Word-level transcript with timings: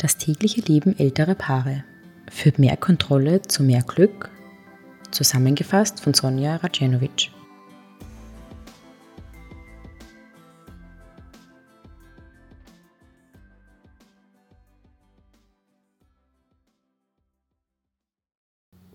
Das 0.00 0.16
tägliche 0.16 0.62
Leben 0.62 0.98
älterer 0.98 1.34
Paare 1.34 1.84
führt 2.30 2.58
mehr 2.58 2.78
Kontrolle 2.78 3.42
zu 3.42 3.62
mehr 3.62 3.82
Glück, 3.82 4.30
zusammengefasst 5.10 6.00
von 6.00 6.14
Sonja 6.14 6.56
Rajenovic. 6.56 7.30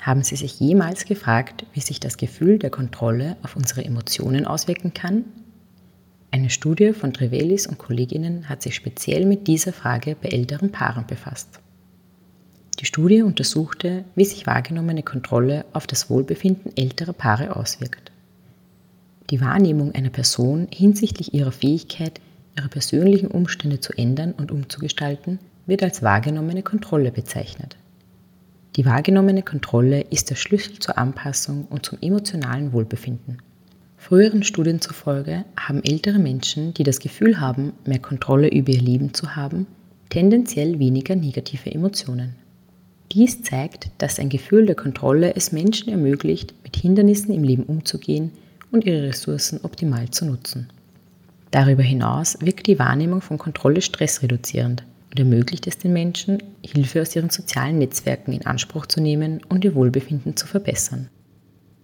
Haben 0.00 0.22
Sie 0.22 0.36
sich 0.36 0.58
jemals 0.58 1.04
gefragt, 1.04 1.66
wie 1.74 1.80
sich 1.80 2.00
das 2.00 2.16
Gefühl 2.16 2.58
der 2.58 2.70
Kontrolle 2.70 3.36
auf 3.42 3.54
unsere 3.54 3.84
Emotionen 3.84 4.46
auswirken 4.46 4.94
kann? 4.94 5.26
Eine 6.46 6.52
Studie 6.52 6.92
von 6.92 7.12
Trevelis 7.12 7.66
und 7.66 7.76
Kolleginnen 7.76 8.48
hat 8.48 8.62
sich 8.62 8.76
speziell 8.76 9.26
mit 9.26 9.48
dieser 9.48 9.72
Frage 9.72 10.14
bei 10.14 10.28
älteren 10.28 10.70
Paaren 10.70 11.04
befasst. 11.04 11.58
Die 12.78 12.84
Studie 12.84 13.22
untersuchte, 13.22 14.04
wie 14.14 14.24
sich 14.24 14.46
wahrgenommene 14.46 15.02
Kontrolle 15.02 15.64
auf 15.72 15.88
das 15.88 16.08
Wohlbefinden 16.08 16.70
älterer 16.76 17.14
Paare 17.14 17.56
auswirkt. 17.56 18.12
Die 19.30 19.40
Wahrnehmung 19.40 19.92
einer 19.96 20.10
Person 20.10 20.68
hinsichtlich 20.70 21.34
ihrer 21.34 21.50
Fähigkeit, 21.50 22.20
ihre 22.56 22.68
persönlichen 22.68 23.26
Umstände 23.26 23.80
zu 23.80 23.92
ändern 23.94 24.30
und 24.30 24.52
umzugestalten, 24.52 25.40
wird 25.66 25.82
als 25.82 26.04
wahrgenommene 26.04 26.62
Kontrolle 26.62 27.10
bezeichnet. 27.10 27.76
Die 28.76 28.84
wahrgenommene 28.84 29.42
Kontrolle 29.42 30.02
ist 30.02 30.30
der 30.30 30.36
Schlüssel 30.36 30.78
zur 30.78 30.96
Anpassung 30.96 31.64
und 31.64 31.84
zum 31.84 31.98
emotionalen 32.00 32.72
Wohlbefinden. 32.72 33.38
Früheren 33.96 34.42
Studien 34.42 34.80
zufolge 34.80 35.44
haben 35.58 35.82
ältere 35.82 36.18
Menschen, 36.18 36.74
die 36.74 36.84
das 36.84 37.00
Gefühl 37.00 37.40
haben, 37.40 37.72
mehr 37.84 37.98
Kontrolle 37.98 38.48
über 38.48 38.72
ihr 38.72 38.82
Leben 38.82 39.14
zu 39.14 39.34
haben, 39.34 39.66
tendenziell 40.10 40.78
weniger 40.78 41.16
negative 41.16 41.72
Emotionen. 41.72 42.36
Dies 43.12 43.42
zeigt, 43.42 43.90
dass 43.98 44.18
ein 44.18 44.28
Gefühl 44.28 44.66
der 44.66 44.74
Kontrolle 44.74 45.34
es 45.34 45.52
Menschen 45.52 45.90
ermöglicht, 45.90 46.54
mit 46.62 46.76
Hindernissen 46.76 47.32
im 47.32 47.42
Leben 47.42 47.62
umzugehen 47.64 48.32
und 48.70 48.84
ihre 48.84 49.04
Ressourcen 49.04 49.60
optimal 49.62 50.10
zu 50.10 50.26
nutzen. 50.26 50.68
Darüber 51.50 51.82
hinaus 51.82 52.36
wirkt 52.40 52.66
die 52.66 52.78
Wahrnehmung 52.78 53.22
von 53.22 53.38
Kontrolle 53.38 53.80
stressreduzierend 53.80 54.84
und 55.10 55.18
ermöglicht 55.18 55.66
es 55.66 55.78
den 55.78 55.92
Menschen, 55.92 56.42
Hilfe 56.62 57.00
aus 57.00 57.14
ihren 57.16 57.30
sozialen 57.30 57.78
Netzwerken 57.78 58.32
in 58.32 58.44
Anspruch 58.44 58.86
zu 58.86 59.00
nehmen 59.00 59.40
und 59.48 59.64
ihr 59.64 59.74
Wohlbefinden 59.74 60.36
zu 60.36 60.46
verbessern. 60.46 61.08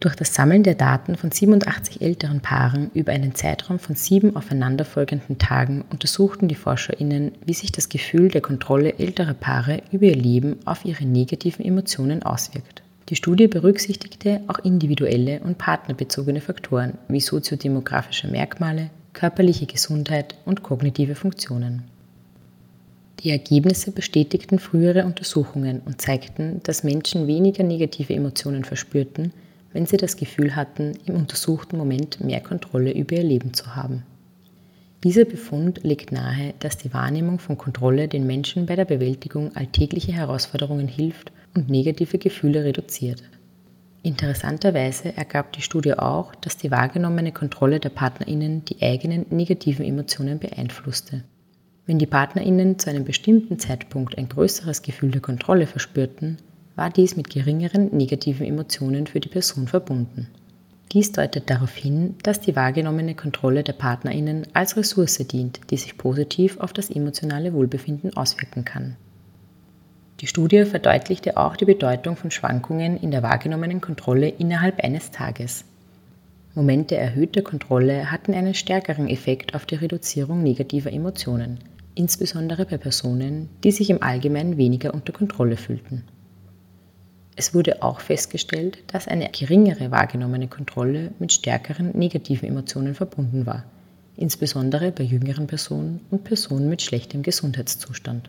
Durch 0.00 0.14
das 0.14 0.32
Sammeln 0.32 0.62
der 0.62 0.76
Daten 0.76 1.16
von 1.16 1.32
87 1.32 2.00
älteren 2.02 2.40
Paaren 2.40 2.88
über 2.94 3.10
einen 3.10 3.34
Zeitraum 3.34 3.80
von 3.80 3.96
sieben 3.96 4.36
aufeinanderfolgenden 4.36 5.38
Tagen 5.38 5.84
untersuchten 5.90 6.46
die 6.46 6.54
ForscherInnen, 6.54 7.32
wie 7.44 7.54
sich 7.54 7.72
das 7.72 7.88
Gefühl 7.88 8.28
der 8.28 8.40
Kontrolle 8.40 8.96
älterer 9.00 9.34
Paare 9.34 9.82
über 9.90 10.04
ihr 10.04 10.14
Leben 10.14 10.56
auf 10.66 10.84
ihre 10.84 11.04
negativen 11.04 11.64
Emotionen 11.64 12.22
auswirkt. 12.22 12.82
Die 13.08 13.16
Studie 13.16 13.48
berücksichtigte 13.48 14.42
auch 14.46 14.60
individuelle 14.60 15.40
und 15.40 15.58
partnerbezogene 15.58 16.40
Faktoren 16.40 16.96
wie 17.08 17.20
soziodemografische 17.20 18.28
Merkmale, 18.28 18.90
körperliche 19.14 19.66
Gesundheit 19.66 20.36
und 20.44 20.62
kognitive 20.62 21.16
Funktionen. 21.16 21.82
Die 23.20 23.30
Ergebnisse 23.30 23.90
bestätigten 23.90 24.60
frühere 24.60 25.06
Untersuchungen 25.06 25.80
und 25.84 26.00
zeigten, 26.00 26.60
dass 26.62 26.84
Menschen 26.84 27.26
weniger 27.26 27.64
negative 27.64 28.14
Emotionen 28.14 28.62
verspürten, 28.62 29.32
wenn 29.72 29.86
sie 29.86 29.96
das 29.96 30.16
Gefühl 30.16 30.56
hatten, 30.56 30.98
im 31.06 31.14
untersuchten 31.14 31.76
Moment 31.76 32.20
mehr 32.20 32.40
Kontrolle 32.40 32.92
über 32.92 33.16
ihr 33.16 33.24
Leben 33.24 33.54
zu 33.54 33.76
haben. 33.76 34.04
Dieser 35.04 35.24
Befund 35.24 35.84
legt 35.84 36.10
nahe, 36.10 36.54
dass 36.58 36.76
die 36.76 36.92
Wahrnehmung 36.92 37.38
von 37.38 37.56
Kontrolle 37.56 38.08
den 38.08 38.26
Menschen 38.26 38.66
bei 38.66 38.74
der 38.74 38.84
Bewältigung 38.84 39.54
alltäglicher 39.54 40.12
Herausforderungen 40.12 40.88
hilft 40.88 41.30
und 41.54 41.70
negative 41.70 42.18
Gefühle 42.18 42.64
reduziert. 42.64 43.22
Interessanterweise 44.02 45.16
ergab 45.16 45.52
die 45.52 45.62
Studie 45.62 45.94
auch, 45.94 46.34
dass 46.36 46.56
die 46.56 46.70
wahrgenommene 46.70 47.32
Kontrolle 47.32 47.78
der 47.78 47.90
Partnerinnen 47.90 48.64
die 48.64 48.82
eigenen 48.82 49.26
negativen 49.30 49.84
Emotionen 49.84 50.38
beeinflusste. 50.38 51.24
Wenn 51.86 51.98
die 51.98 52.06
Partnerinnen 52.06 52.78
zu 52.78 52.90
einem 52.90 53.04
bestimmten 53.04 53.58
Zeitpunkt 53.58 54.18
ein 54.18 54.28
größeres 54.28 54.82
Gefühl 54.82 55.10
der 55.10 55.20
Kontrolle 55.20 55.66
verspürten, 55.66 56.38
war 56.78 56.90
dies 56.90 57.16
mit 57.16 57.28
geringeren 57.28 57.88
negativen 57.88 58.46
Emotionen 58.46 59.08
für 59.08 59.18
die 59.18 59.28
Person 59.28 59.66
verbunden. 59.66 60.28
Dies 60.92 61.10
deutet 61.10 61.50
darauf 61.50 61.74
hin, 61.74 62.14
dass 62.22 62.40
die 62.40 62.54
wahrgenommene 62.54 63.16
Kontrolle 63.16 63.64
der 63.64 63.72
Partnerinnen 63.72 64.46
als 64.54 64.76
Ressource 64.76 65.18
dient, 65.18 65.60
die 65.70 65.76
sich 65.76 65.98
positiv 65.98 66.60
auf 66.60 66.72
das 66.72 66.88
emotionale 66.88 67.52
Wohlbefinden 67.52 68.16
auswirken 68.16 68.64
kann. 68.64 68.94
Die 70.20 70.28
Studie 70.28 70.64
verdeutlichte 70.64 71.36
auch 71.36 71.56
die 71.56 71.64
Bedeutung 71.64 72.14
von 72.14 72.30
Schwankungen 72.30 72.96
in 72.96 73.10
der 73.10 73.24
wahrgenommenen 73.24 73.80
Kontrolle 73.80 74.28
innerhalb 74.28 74.78
eines 74.78 75.10
Tages. 75.10 75.64
Momente 76.54 76.96
erhöhter 76.96 77.42
Kontrolle 77.42 78.12
hatten 78.12 78.34
einen 78.34 78.54
stärkeren 78.54 79.08
Effekt 79.08 79.56
auf 79.56 79.66
die 79.66 79.74
Reduzierung 79.74 80.44
negativer 80.44 80.92
Emotionen, 80.92 81.58
insbesondere 81.96 82.66
bei 82.66 82.78
Personen, 82.78 83.48
die 83.64 83.72
sich 83.72 83.90
im 83.90 84.00
Allgemeinen 84.00 84.56
weniger 84.56 84.94
unter 84.94 85.12
Kontrolle 85.12 85.56
fühlten. 85.56 86.04
Es 87.38 87.54
wurde 87.54 87.84
auch 87.84 88.00
festgestellt, 88.00 88.78
dass 88.88 89.06
eine 89.06 89.28
geringere 89.28 89.92
wahrgenommene 89.92 90.48
Kontrolle 90.48 91.12
mit 91.20 91.32
stärkeren 91.32 91.96
negativen 91.96 92.48
Emotionen 92.48 92.96
verbunden 92.96 93.46
war, 93.46 93.62
insbesondere 94.16 94.90
bei 94.90 95.04
jüngeren 95.04 95.46
Personen 95.46 96.00
und 96.10 96.24
Personen 96.24 96.68
mit 96.68 96.82
schlechtem 96.82 97.22
Gesundheitszustand. 97.22 98.28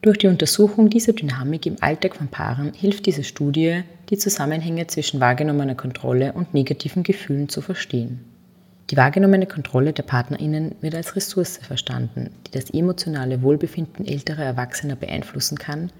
Durch 0.00 0.16
die 0.18 0.28
Untersuchung 0.28 0.90
dieser 0.90 1.12
Dynamik 1.12 1.66
im 1.66 1.74
Alltag 1.80 2.14
von 2.14 2.28
Paaren 2.28 2.72
hilft 2.72 3.06
diese 3.06 3.24
Studie, 3.24 3.82
die 4.10 4.16
Zusammenhänge 4.16 4.86
zwischen 4.86 5.18
wahrgenommener 5.18 5.74
Kontrolle 5.74 6.34
und 6.34 6.54
negativen 6.54 7.02
Gefühlen 7.02 7.48
zu 7.48 7.62
verstehen. 7.62 8.20
Die 8.90 8.96
wahrgenommene 8.96 9.46
Kontrolle 9.46 9.92
der 9.92 10.04
Partnerinnen 10.04 10.76
wird 10.82 10.94
als 10.94 11.16
Ressource 11.16 11.56
verstanden, 11.56 12.30
die 12.46 12.52
das 12.52 12.70
emotionale 12.70 13.42
Wohlbefinden 13.42 14.06
älterer 14.06 14.44
Erwachsener 14.44 14.94
beeinflussen 14.94 15.58
kann 15.58 15.90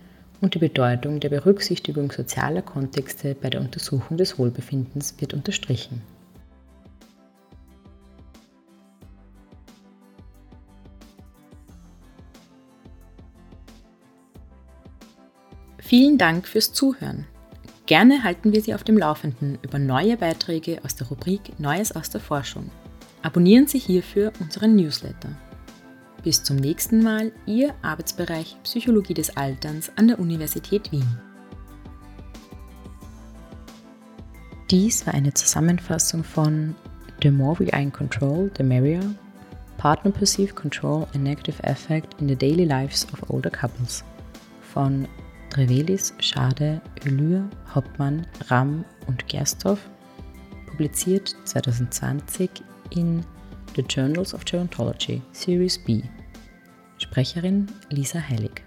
und 0.42 0.54
die 0.54 0.58
Bedeutung 0.58 1.20
der 1.20 1.30
Berücksichtigung 1.30 2.10
sozialer 2.10 2.62
Kontexte 2.62 3.34
bei 3.34 3.48
der 3.48 3.60
Untersuchung 3.60 4.18
des 4.18 4.38
Wohlbefindens 4.38 5.14
wird 5.18 5.32
unterstrichen. 5.32 6.02
Vielen 15.78 16.18
Dank 16.18 16.48
fürs 16.48 16.72
Zuhören. 16.72 17.26
Gerne 17.86 18.24
halten 18.24 18.52
wir 18.52 18.62
Sie 18.62 18.74
auf 18.74 18.82
dem 18.82 18.98
Laufenden 18.98 19.58
über 19.62 19.78
neue 19.78 20.16
Beiträge 20.16 20.80
aus 20.84 20.96
der 20.96 21.06
Rubrik 21.08 21.58
Neues 21.60 21.94
aus 21.94 22.10
der 22.10 22.20
Forschung. 22.20 22.70
Abonnieren 23.22 23.66
Sie 23.66 23.78
hierfür 23.78 24.32
unseren 24.40 24.74
Newsletter. 24.74 25.36
Bis 26.22 26.40
zum 26.40 26.56
nächsten 26.56 27.02
Mal, 27.02 27.32
Ihr 27.46 27.74
Arbeitsbereich 27.82 28.56
Psychologie 28.62 29.14
des 29.14 29.36
Alterns 29.36 29.90
an 29.96 30.06
der 30.06 30.20
Universität 30.20 30.92
Wien. 30.92 31.18
Dies 34.70 35.04
war 35.04 35.14
eine 35.14 35.34
Zusammenfassung 35.34 36.22
von 36.22 36.76
The 37.22 37.30
More 37.30 37.58
We 37.58 37.72
Are 37.72 37.82
in 37.82 37.92
Control, 37.92 38.50
the 38.56 38.62
Merrier, 38.62 39.02
Partner 39.78 40.12
Perceive 40.12 40.54
Control 40.54 41.08
and 41.12 41.24
Negative 41.24 41.60
Effect 41.64 42.20
in 42.20 42.28
the 42.28 42.36
Daily 42.36 42.64
Lives 42.64 43.04
of 43.12 43.28
Older 43.28 43.50
Couples 43.50 44.04
von 44.72 45.08
Trevelis, 45.50 46.14
Schade, 46.20 46.80
Ölür, 47.04 47.42
Hoppmann, 47.74 48.24
Ramm 48.46 48.84
und 49.08 49.26
Gersthoff, 49.26 49.80
publiziert 50.70 51.34
2020 51.44 52.48
in 52.90 53.24
The 53.74 53.82
Journals 53.82 54.34
of 54.34 54.44
Gerontology, 54.44 55.22
Series 55.32 55.78
B. 55.78 56.04
Sprecherin 56.98 57.70
Lisa 57.90 58.18
Hellig. 58.18 58.58